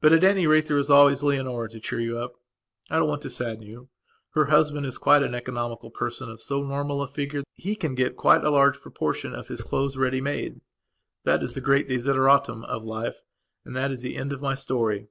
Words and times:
But, 0.00 0.12
at 0.12 0.22
any 0.22 0.46
rate, 0.46 0.66
there 0.66 0.78
is 0.78 0.92
always 0.92 1.24
Leonora 1.24 1.68
to 1.70 1.80
cheer 1.80 1.98
you 1.98 2.16
up; 2.20 2.34
I 2.88 3.00
don't 3.00 3.08
want 3.08 3.20
to 3.22 3.30
sadden 3.30 3.64
you. 3.64 3.88
Her 4.34 4.44
husband 4.44 4.86
is 4.86 4.96
quite 4.96 5.24
an 5.24 5.34
economical 5.34 5.90
person 5.90 6.30
of 6.30 6.40
so 6.40 6.62
normal 6.62 7.02
a 7.02 7.08
figure 7.08 7.40
that 7.40 7.48
he 7.54 7.74
can 7.74 7.96
get 7.96 8.14
quite 8.14 8.44
a 8.44 8.50
large 8.50 8.80
proportion 8.80 9.34
of 9.34 9.48
his 9.48 9.62
clothes 9.64 9.96
ready 9.96 10.20
made. 10.20 10.60
That 11.24 11.42
is 11.42 11.54
the 11.54 11.60
great 11.60 11.88
desideratum 11.88 12.62
of 12.64 12.84
life, 12.84 13.22
and 13.64 13.74
that 13.74 13.90
is 13.90 14.02
the 14.02 14.16
end 14.16 14.32
of 14.32 14.40
my 14.40 14.54
story. 14.54 15.08